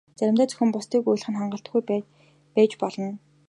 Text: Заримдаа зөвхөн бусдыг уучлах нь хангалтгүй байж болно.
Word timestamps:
Заримдаа 0.17 0.47
зөвхөн 0.49 0.69
бусдыг 0.73 1.01
уучлах 1.07 1.31
нь 1.31 1.39
хангалтгүй 1.39 1.81
байж 2.55 2.71
болно. 2.81 3.09